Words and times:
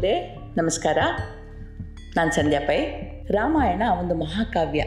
ನಮಸ್ಕಾರ. 0.00 0.98
ನಾನು 2.16 2.30
ಸಂಧ್ಯಾ 2.30 2.60
ಪೈ. 2.66 2.84
ರಾಮಾಯಣ 3.30 3.82
ಒಂದು 4.00 4.14
ಮಹಾಕಾವ್ಯ. 4.14 4.84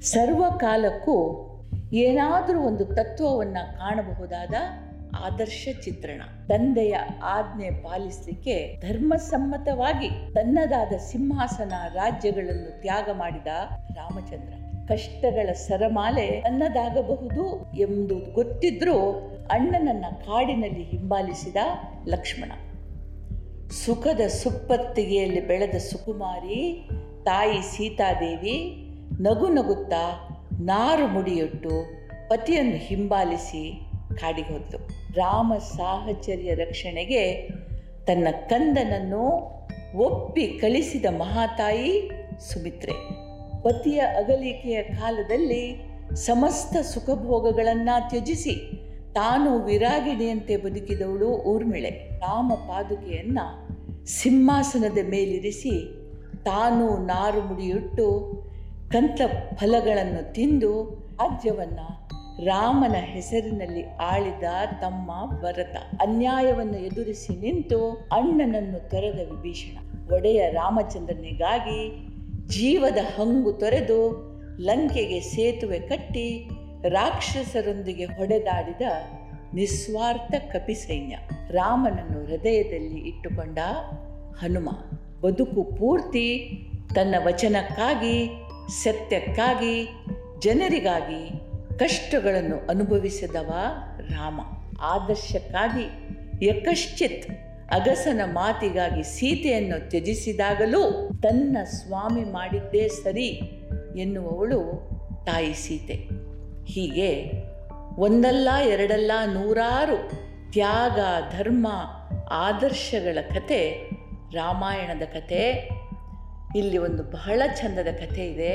ಸರ್ವಕಾಲಕ್ಕೂ 0.00 1.48
ಏನಾದರೂ 1.92 2.60
ಒಂದು 2.60 2.84
ತತ್ವವನ್ನು 2.84 3.78
ಕಾಣಬಹುದಾದ 3.78 4.54
ಆದರ್ಶ 5.24 5.68
ಚಿತ್ರಣ. 5.84 6.22
ತಂದೆಯ 6.46 6.96
ಆಜ್ಞೆ 7.22 7.70
ಪಾಲಿಸಲಿಕ್ಕೆ 7.70 8.80
ಧರ್ಮಸಮ್ಮತವಾಗಿ 8.80 10.10
ತನ್ನದಾದ 10.10 10.92
ಸಿಂಹಾಸನ 10.96 11.72
ರಾಜ್ಯಗಳನ್ನು 11.94 12.80
ತ್ಯಾಗ 12.80 13.08
ಮಾಡಿದ 13.12 13.46
ರಾಮಚಂದ್ರ. 13.96 14.54
ಕಷ್ಟಗಳ 14.88 15.52
ಸರಮಾಲೆ 15.52 16.40
ತನ್ನದಾಗಬಹುದು 16.40 17.72
ಎಂದು 17.76 18.32
ಗೊತ್ತಿದ್ರೂ 18.32 19.10
ಅಣ್ಣನನ್ನ 19.50 20.04
ಕಾಡಿನಲ್ಲಿ 20.10 20.82
ಹಿಂಬಾಲಿಸಿದ 20.82 21.56
ಲಕ್ಷ್ಮಣ. 22.06 22.52
ಸುಖದ 23.72 24.20
ಸುಪ್ಪತ್ತಿಗೆಯಲ್ಲಿ 24.26 25.46
ಬೆಳೆದ 25.46 25.76
ಸುಕುಮಾರಿ, 25.76 26.88
ತಾಯಿ 27.24 27.62
ಸೀತಾದೇವಿ 27.62 28.86
ನಗು 29.20 29.48
ನಗುತ್ತಾ 29.48 30.28
ನಾರು 30.60 31.06
ಮುಡಿಯೊಟ್ಟು 31.06 31.70
ಪತಿಯನ್ನು 32.28 32.76
ಹಿಂಬಾಲಿಸಿ 32.76 33.80
ಕಾಡಿಗೆ 34.14 34.52
ಹೊತ್ತು 34.52 34.78
ರಾಮ 35.12 35.52
ಸಾಹಚರ್ಯ 35.76 36.54
ರಕ್ಷಣೆಗೆ 36.54 37.48
ತನ್ನ 38.06 38.28
ಕಂದನನ್ನು 38.46 39.24
ಒಪ್ಪಿ 39.96 40.46
ಕಳಿಸಿದ 40.46 41.04
ಮಹಾತಾಯಿ 41.18 42.10
ಸುಮಿತ್ರೆ. 42.40 42.92
ಪತಿಯ 43.62 44.00
ಅಗಲಿಕೆಯ 44.00 44.82
ಕಾಲದಲ್ಲಿ 44.82 45.92
ಸಮಸ್ತ 46.14 46.76
ಸುಖಭೋಗಗಳನ್ನು 46.76 48.08
ತ್ಯಜಿಸಿ 48.08 48.82
ತಾನು 49.12 49.64
ವಿರಾಗಿಣಿಯಂತೆ 49.64 50.56
ಬದುಕಿದವಳು 50.56 51.28
ಊರ್ಮಿಳೆ. 51.28 51.90
ರಾಮ 52.18 52.52
ಪಾದುಕೆಯನ್ನ 52.54 53.38
ಸಿಂಹಾಸನದ 54.06 54.98
ಮೇಲಿರಿಸಿ 55.10 56.02
ತಾನು 56.44 56.96
ನಾರು 56.96 57.40
ಮುಡಿಯುಟ್ಟು 57.40 58.22
ಕಂತ 58.90 59.20
ಫಲಗಳನ್ನು 59.54 60.32
ತಿಂದು 60.32 60.84
ರಾಜ್ಯವನ್ನು 60.90 62.08
ರಾಮನ 62.44 62.94
ಹೆಸರಿನಲ್ಲಿ 62.98 63.96
ಆಳಿದ 63.96 64.42
ತಮ್ಮ 64.80 65.10
ಭರತ 65.42 65.76
ಅನ್ಯಾಯವನ್ನು 66.00 66.78
ಎದುರಿಸಿ 66.78 67.40
ನಿಂತು 67.40 68.08
ಅಣ್ಣನನ್ನು 68.12 68.90
ತೊರೆದ 68.90 69.14
ವಿಭೀಷಣ. 69.14 69.78
ಒಡೆಯ 70.14 70.50
ರಾಮಚಂದ್ರನಿಗಾಗಿ 70.50 72.08
ಜೀವದ 72.48 72.98
ಹಂಗು 73.16 73.52
ತೊರೆದು 73.52 74.32
ಲಂಕೆಗೆ 74.60 75.20
ಸೇತುವೆ 75.20 75.78
ಕಟ್ಟಿ 75.78 76.48
ರಾಕ್ಷಸರೊಂದಿಗೆ 76.88 78.04
ಹೊಡೆದಾಡಿದ 78.04 78.82
ನಿಸ್ವಾರ್ಥ 79.54 80.34
ಕಪಿಸೈನ್ಯ 80.52 81.18
ರಾಮನನ್ನು 81.50 82.26
ಹೃದಯದಲ್ಲಿ 82.26 83.00
ಇಟ್ಟುಕೊಂಡ 83.00 83.58
ಹನುಮ. 84.38 84.70
ಬದುಕು 85.20 85.64
ಪೂರ್ತಿ 85.64 86.48
ತನ್ನ 86.94 87.14
ವಚನಕ್ಕಾಗಿ, 87.24 88.28
ಸತ್ಯಕ್ಕಾಗಿ, 88.68 89.88
ಜನರಿಗಾಗಿ 90.40 91.30
ಕಷ್ಟಗಳನ್ನು 91.78 92.66
ಅನುಭವಿಸಿದವ 92.66 93.50
ರಾಮ. 94.00 94.40
ಆದರ್ಶಕ್ಕಾಗಿ 94.80 95.84
ಯಕಶ್ಚಿತ್ 96.46 97.30
ಅಗಸನ 97.72 98.20
ಮಾತಿಗಾಗಿ 98.24 99.02
ಸೀತೆಯನ್ನು 99.02 99.90
ತ್ಯಜಿಸಿದಾಗಲೂ 99.90 101.10
ತನ್ನ 101.22 101.56
ಸ್ವಾಮಿ 101.64 102.24
ಮಾಡಿದ್ದೇ 102.24 102.88
ಸರಿ 102.88 103.28
ಎನ್ನುವವಳು 103.98 104.90
ತಾಯಿ 105.24 105.54
ಸೀತೆ. 105.54 105.94
ಹೀಗೆ 106.64 107.41
ಒಂದಲ್ಲ, 108.02 108.48
ಎರಡಲ್ಲ, 108.64 109.12
ನೂರಾರು 109.32 109.96
ತ್ಯಾಗ, 110.52 110.98
ಧರ್ಮ, 111.36 111.66
ಆದರ್ಶಗಳ 112.30 113.18
ಕತೆ 113.34 113.60
ರಾಮಾಯಣದ 114.34 115.02
ಕತೆ 115.02 115.42
ಇಲ್ಲಿ 116.56 116.78
ಒಂದು 116.78 117.02
ಬಹಳ 117.02 117.42
ಚಂದದ 117.56 117.88
ಕಥೆ 117.92 118.24
ಇದೆ. 118.26 118.54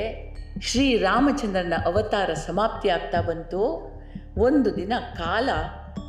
ಶ್ರೀರಾಮಚಂದ್ರನ 0.62 1.74
ಅವತಾರ 1.84 2.32
ಸಮಾಪ್ತಿ 2.32 2.88
ಆಗ್ತಾ 2.88 3.20
ಬಂತು. 3.20 3.62
ಒಂದು 4.38 4.76
ದಿನ 4.76 4.92
ಕಾಲ 5.16 5.48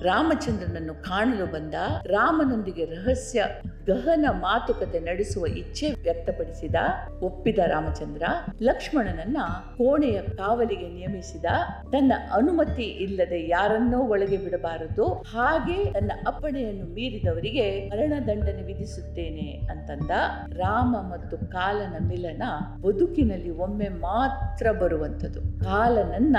ರಾಮಚಂದ್ರನನ್ನು 0.03 0.93
ಕಾಣಲು 0.93 1.45
ಬಂದ 1.45 1.73
ರಾಮನೊಂದಿಗೆ 2.05 2.85
ರಹಸ್ಯ 2.85 3.45
ಗಹನ 3.85 4.25
ಮಾತುಕತೆ 4.31 4.99
ನಡೆಸುವ 4.99 5.45
ಇಚ್ಛೆ 5.45 5.89
ವ್ಯಕ್ತಪಡಿಸಿದ 5.89 6.75
ಒಪ್ಪಿದ 7.23 7.59
ರಾಮಚಂದ್ರ, 7.65 8.23
ಲಕ್ಷ್ಮಣನನ್ನ 8.61 9.38
ಕೋಣೆಯ 9.77 10.21
ಕಾವಲಿಗೆ 10.21 10.89
ನಿಯಮಿಸಿದ 10.89 11.45
ತನ್ನ 11.91 12.13
ಅನುಮತಿ 12.33 12.83
ಇಲ್ಲದೆ 12.83 13.47
ಯಾರನ್ನೋ 13.47 13.99
ಒಳಗೆ 13.99 14.38
ಬಿಡಬಾರದು. 14.38 15.13
ಹಾಗೆ 15.13 15.93
ತನ್ನ 15.93 16.11
ಅಪ್ಪಣೆಯನ್ನು 16.27 16.85
ಮೀರಿದವರಿಗೆ 16.85 17.89
ಮರಣದಂಡನೆ 17.89 18.63
ವಿಧಿಸುತ್ತೇನೆ 18.63 19.67
ಅಂತಂದ 19.71 20.11
ರಾಮ 20.51 20.95
ಮತ್ತು 20.95 21.38
ಕಾಲನ 21.51 21.95
ಮಿಲನ 21.99 22.43
ಬದುಕಿನಲ್ಲಿ 22.81 23.49
ಒಮ್ಮೆ 23.49 23.89
ಮಾತ್ರ 23.89 24.71
ಬರುವಂಥದ್ದು 24.71 25.63
ಕಾಲನನ್ನ 25.63 26.38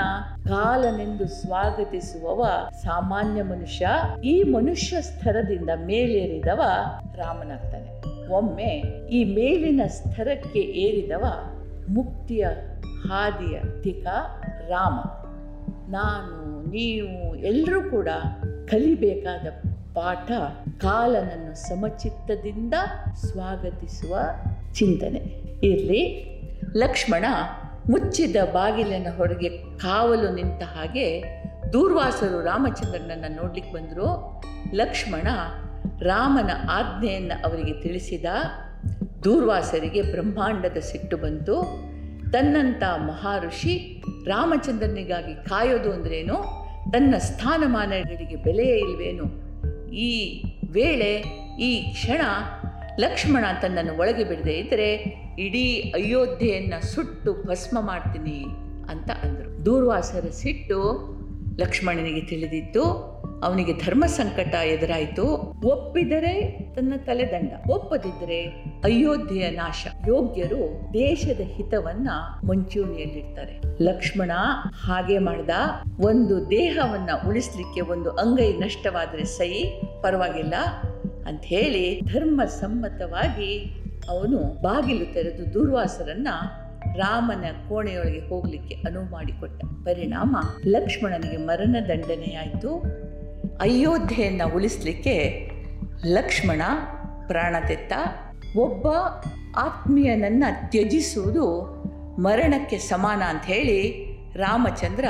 ಕಾಲನೆಂದು 0.49 1.27
ಸ್ವಾಗತಿಸುವವ 1.27 2.69
ಸಾಮಾನ್ಯ 2.83 3.43
ಮನುಷ್ಯ, 3.51 3.87
ಈ 4.23 4.43
ಮನುಷ್ಯ 4.43 5.01
ಸ್ತರದಿಂದ 5.01 5.69
ಮೇಲೇರಿದವ 5.85 6.61
ರಾಮನಾಗ್ತಾನೆ 7.15 7.89
ಒಮ್ಮೆ 8.29 8.71
ಈ 9.11 9.19
ಮೇಲಿನ 9.35 9.81
ಸ್ತರಕ್ಕೆ 9.87 10.59
ಏರಿದವ 10.59 11.25
ಮುಕ್ತಿಯ 11.89 12.45
ಹಾದಿಯ 13.07 13.59
ತಿಕ 13.81 14.07
ರಾಮ. 14.69 14.97
ನಾನು, 15.91 16.35
ನೀವು 16.69 17.35
ಎಲ್ಲರೂ 17.35 17.79
ಕೂಡ 17.89 18.09
ಕಲಿಬೇಕಾದ 18.67 19.47
ಪಾಠ 19.93 20.31
ಕಾಲನನ್ನು 20.81 21.53
ಸಮಚಿತ್ತದಿಂದ 21.69 22.73
ಸ್ವಾಗತಿಸುವ 23.15 24.17
ಚಿಂತನೆ. 24.73 25.19
ಇರಲಿ, 25.63 26.01
ಲಕ್ಷ್ಮಣ 26.75 27.25
ಮುಚ್ಚಿದ 27.89 28.35
ಬಾಗಿಲಿನ 28.53 29.07
ಹೊರಗೆ 29.17 29.49
ಕಾವಲು 29.77 30.35
ನಿಂತ 30.35 30.63
ಹಾಗೆ 30.63 31.07
ದೂರ್ವಾಸರು 31.73 32.41
ರಾಮಚಂದ್ರನನ್ನು 32.41 33.35
ನೋಡ್ಲಿಕ್ಕೆ 33.35 33.73
ಬಂದರು. 33.73 34.41
ಲಕ್ಷ್ಮಣ 34.73 35.27
ರಾಮನ 36.01 36.51
ಆಜ್ಞೆಯನ್ನು 36.71 37.45
ಅವರಿಗೆ 37.45 37.81
ತಿಳಿಸಿದ. 37.81 38.25
ದೂರ್ವಾಸರಿಗೆ 39.23 40.01
ಬ್ರಹ್ಮಾಂಡದ 40.01 40.77
ಸಿಟ್ಟು 40.77 41.17
ಬಂತು. 41.17 41.61
ತನ್ನಂಥ 42.31 42.83
ಮಹಾಋಷಿ 42.83 44.03
ರಾಮಚಂದ್ರನಿಗಾಗಿ 44.25 45.49
ಕಾಯೋದು 45.49 45.91
ಅಂದ್ರೇನು? 45.91 46.61
ತನ್ನ 46.91 47.15
ಸ್ಥಾನಮಾನಗಳಿಗೆ 47.17 48.35
ಬೆಲೆಯೇ 48.35 48.77
ಇಲ್ವೇನು? 48.77 49.23
ಈ 49.91 50.43
ವೇಳೆ, 50.71 51.15
ಈ 51.59 51.91
ಕ್ಷಣ 51.91 52.21
ಲಕ್ಷ್ಮಣ 52.99 53.45
ತನ್ನನ್ನು 53.61 53.97
ಒಳಗೆ 53.97 54.23
ಬಿಡದೆ 54.23 54.53
ಇದ್ದರೆ 54.53 54.95
ಇಡೀ 55.39 55.93
ಅಯೋಧ್ಯೆಯನ್ನು 55.95 56.93
ಸುಟ್ಟು 56.93 57.33
ಭಸ್ಮ 57.33 57.81
ಮಾಡ್ತೀನಿ 57.81 58.45
ಅಂತ 58.89 59.11
ಅಂದರು. 59.11 59.65
ದೂರ್ವಾಸರ 59.65 60.29
ಸಿಟ್ಟು 60.29 61.11
ಲಕ್ಷ್ಮಣನಿಗೆ 61.59 62.21
ತಿಳಿದಿತ್ತು 62.21 62.83
ಅವನಿಗೆ 63.43 63.73
ಧರ್ಮ 63.73 64.05
ಸಂಕಟ 64.05 64.55
ಎದುರಾಯಿತು. 64.55 65.25
ಒಪ್ಪಿದರೆ 65.67 66.59
ತನ್ನ 66.75 66.93
ತಲೆದಂಡ 67.05 67.51
ಒಪ್ಪದಿದ್ದರೆ 67.69 68.45
ಅಯೋಧ್ಯೆಯ 68.83 69.49
ನಾಶ. 69.49 69.87
ಯೋಗ್ಯರು 70.07 70.93
ದೇಶದ 70.93 71.39
ಹಿತವನ್ನ 71.39 72.09
ಮುಂಚೂಣಿಯಲ್ಲಿಡ್ತಾರೆ. 72.43 73.83
ಲಕ್ಷ್ಮಣ 73.83 74.31
ಹಾಗೆ 74.83 75.17
ಮಾಡ್ದ. 75.19 75.49
ಒಂದು 75.99 76.49
ದೇಹವನ್ನ 76.51 77.09
ಉಳಿಸ್ಲಿಕ್ಕೆ 77.27 77.81
ಒಂದು 77.81 78.09
ಅಂಗೈ 78.09 78.53
ನಷ್ಟವಾದರೆ 78.53 79.23
ಸೈ 79.23 79.63
ಪರವಾಗಿಲ್ಲ 80.01 80.53
ಅಂತ 81.27 81.41
ಹೇಳಿ 81.43 82.01
ಧರ್ಮ 82.13 82.43
ಸಮ್ಮತವಾಗಿ 82.43 83.77
ಅವನು 84.09 84.61
ಬಾಗಿಲು 84.61 85.13
ತೆರೆದು 85.13 85.53
ದೂರ್ವಾಸರನ್ನ 85.53 86.27
ರಾಮನ 86.95 87.45
ಕೋಣೆಯೊಳಗೆ 87.69 88.29
ಹೋಗಲಿಕ್ಕೆ 88.29 88.75
ಅನುವು 88.75 89.09
ಮಾಡಿಕೊಟ್ಟ 89.09 89.63
ಪರಿಣಾಮ 89.63 90.37
ಲಕ್ಷ್ಮಣನಿಗೆ 90.67 91.37
ಮರಣ 91.37 91.75
ದಂಡನೆಯಾಯಿತು. 91.89 92.79
ಅಯೋಧ್ಯೆಯನ್ನು 93.57 94.55
ಉಳಿಸ್ಲಿಕ್ಕೆ 94.55 95.49
ಲಕ್ಷ್ಮಣ 96.05 96.61
ಪ್ರಾಣ 97.27 97.55
ತೆತ್ತ 97.67 97.93
ಒಬ್ಬ 98.57 98.87
ಆತ್ಮೀಯನನ್ನು 99.57 100.71
ತ್ಯಜಿಸುವುದು 100.71 101.45
ಮರಣಕ್ಕೆ 102.19 102.77
ಸಮಾನ 102.77 103.21
ಅಂತ 103.21 103.41
ಹೇಳಿ 103.45 104.11
ರಾಮಚಂದ್ರ 104.35 105.05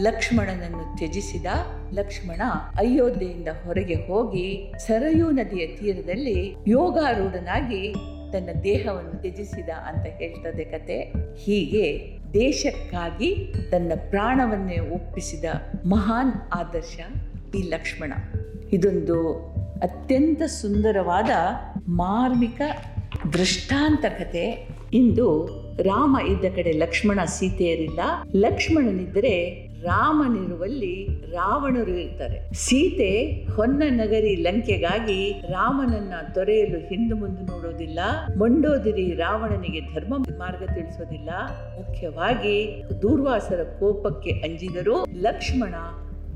ಲಕ್ಷ್ಮಣನನ್ನು 0.00 0.96
ತ್ಯಜಿಸಿದ 0.96 1.46
ಲಕ್ಷ್ಮಣ 1.92 2.40
ಅಯೋಧ್ಯೆಯಿಂದ 2.78 3.48
ಹೊರಗೆ 3.64 3.94
ಹೋಗಿ 3.94 4.72
ಸರಯೂ 4.78 5.30
ನದಿಯ 5.30 5.66
ತೀರದಲ್ಲಿ 5.66 6.56
ಯೋಗಾರೂಢನಾಗಿ 6.68 7.94
ತನ್ನ 8.32 8.48
ದೇಹವನ್ನು 8.64 9.20
ತ್ಯಜಿಸಿದ 9.20 9.68
ಅಂತ 9.68 10.06
ಹೇಳ್ತದೆ 10.06 10.64
ಕತೆ. 10.64 11.00
ಹೀಗೆ 11.44 12.18
ದೇಶಕ್ಕಾಗಿ 12.34 13.54
ತನ್ನ 13.70 13.92
ಪ್ರಾಣವನ್ನೇ 14.10 14.78
ಒಪ್ಪಿಸಿದ 14.78 15.44
ಮಹಾನ್ 15.86 16.32
ಆದರ್ಶ 16.52 17.00
ಈ 17.54 17.62
ಲಕ್ಷ್ಮಣ. 17.62 18.12
ಇದೊಂದು 18.72 19.32
ಅತ್ಯಂತ 19.82 20.42
ಸುಂದರವಾದ 20.42 21.30
ಮಾರ್ಮಿಕ 21.88 22.60
ದೃಷ್ಟಾಂತ 23.32 24.04
ಕತೆ. 24.18 24.68
ಇಂದು 24.92 25.46
ರಾಮ 25.82 26.18
ಇದ್ದ 26.26 26.44
ಕಡೆ 26.56 26.72
ಲಕ್ಷ್ಮಣ 26.72 27.24
ಸೀತೆಯರಿಲ್ಲ. 27.24 28.00
ಲಕ್ಷ್ಮಣನಿದ್ದರೆ 28.34 29.68
ರಾಮನಿರುವಲ್ಲಿ 29.82 31.08
ರಾವಣರು 31.30 31.90
ಇರ್ತಾರೆ. 31.90 32.52
ಸೀತೆ 32.54 33.44
ಹೊನ್ನ 33.56 33.82
ನಗರಿ 33.88 34.36
ಲಂಕೆಗಾಗಿ 34.36 35.42
ರಾಮನನ್ನ 35.48 36.12
ತೊರೆಯಲು 36.34 36.78
ಹಿಂದೆ 36.78 37.14
ಮುಂದೆ 37.14 37.42
ನೋಡೋದಿಲ್ಲ, 37.42 37.98
ಮಂಡೋದಿರಿ 38.38 39.14
ರಾವಣನಿಗೆ 39.14 39.80
ಧರ್ಮ 39.94 40.16
ಮಾರ್ಗ 40.16 40.62
ತಿಳಿಸೋದಿಲ್ಲ. 40.74 41.30
ಮುಖ್ಯವಾಗಿ 41.76 42.84
ದೂರ್ವಾಸರ 43.02 43.62
ಕೋಪಕ್ಕೆ 43.62 44.30
ಅಂಜಿದರೂ 44.30 45.04
ಲಕ್ಷ್ಮಣ. 45.14 45.74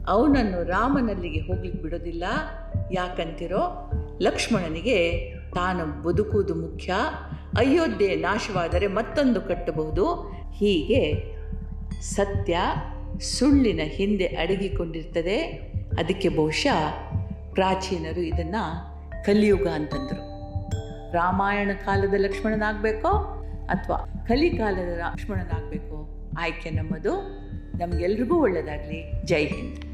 ಅವನನ್ನು 0.08 0.62
ರಾಮನಲ್ಲಿಗೆ 0.62 1.40
ಹೋಗ್ಲಿಕ್ಕೆ 1.40 1.82
ಬಿಡೋದಿಲ್ಲ. 1.82 2.24
ಯಾಕಂತಿರೋ, 2.92 3.90
ಲಕ್ಷ್ಮಣನಿಗೆ 4.22 5.30
ತಾನು 5.30 6.02
ಬದುಕುವುದು 6.02 6.54
ಮುಖ್ಯ. 6.54 6.92
ಅಯೋಧ್ಯೆ 7.58 8.16
ನಾಶವಾದರೆ 8.16 8.86
ಮತ್ತೊಂದು 8.86 9.40
ಕಟ್ಟಬಹುದು. 9.40 10.14
ಹೀಗೆ 10.52 11.36
ಸತ್ಯ 12.00 12.58
ಸುಳ್ಳಿನ 13.20 13.80
ಹಿಂದೆ 13.84 14.26
ಅಡಗಿಕೊಂಡಿರ್ತದೆ. 14.26 15.42
ಅದಕ್ಕೆ 15.98 16.28
ಬಹುಶಃ 16.28 16.90
ಪ್ರಾಚೀನರು 17.54 18.20
ಇದನ್ನು 18.20 18.96
ಕಲಿಯುಗ 19.24 19.68
ಅಂತಂದರು. 19.68 20.36
ರಾಮಾಯಣ 21.12 21.70
ಕಾಲದ 21.84 22.14
ಲಕ್ಷ್ಮಣನಾಗಬೇಕೋ 22.16 23.08
ಅಥವಾ 23.68 24.24
ಕಲಿಕಾಲದ 24.28 24.98
ಲಕ್ಷ್ಮಣನಾಗಬೇಕೋ 24.98 26.28
ಆಯ್ಕೆ 26.38 26.70
ನಮ್ಮದು. 26.70 27.12
ನಮಗೆಲ್ರಿಗೂ 27.78 28.34
ಒಳ್ಳೆಯದಾಗಲಿ 28.34 29.26
ಜೈ 29.26 29.46
ಹಿಂದ್. 29.46 29.85